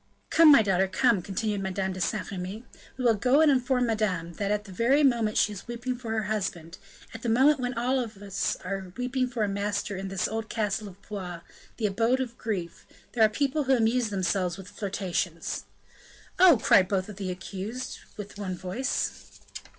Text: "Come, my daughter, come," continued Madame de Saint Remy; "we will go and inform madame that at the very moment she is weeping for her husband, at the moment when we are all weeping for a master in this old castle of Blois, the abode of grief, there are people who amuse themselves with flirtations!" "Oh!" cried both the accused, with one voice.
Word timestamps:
"Come, 0.31 0.51
my 0.51 0.63
daughter, 0.63 0.87
come," 0.87 1.21
continued 1.21 1.61
Madame 1.61 1.93
de 1.93 2.01
Saint 2.01 2.31
Remy; 2.31 2.65
"we 2.97 3.05
will 3.05 3.13
go 3.13 3.39
and 3.39 3.51
inform 3.51 3.85
madame 3.85 4.33
that 4.37 4.49
at 4.49 4.63
the 4.63 4.71
very 4.71 5.03
moment 5.03 5.37
she 5.37 5.53
is 5.53 5.67
weeping 5.67 5.95
for 5.95 6.09
her 6.09 6.23
husband, 6.23 6.79
at 7.13 7.21
the 7.21 7.29
moment 7.29 7.59
when 7.59 7.73
we 7.73 7.75
are 7.75 8.81
all 8.81 8.91
weeping 8.97 9.27
for 9.27 9.43
a 9.43 9.47
master 9.47 9.95
in 9.95 10.07
this 10.07 10.27
old 10.27 10.49
castle 10.49 10.87
of 10.87 10.99
Blois, 11.07 11.41
the 11.77 11.85
abode 11.85 12.19
of 12.19 12.35
grief, 12.39 12.87
there 13.11 13.23
are 13.23 13.29
people 13.29 13.65
who 13.65 13.75
amuse 13.75 14.09
themselves 14.09 14.57
with 14.57 14.69
flirtations!" 14.71 15.65
"Oh!" 16.39 16.57
cried 16.59 16.87
both 16.87 17.05
the 17.05 17.29
accused, 17.29 17.99
with 18.17 18.39
one 18.39 18.55
voice. 18.57 19.39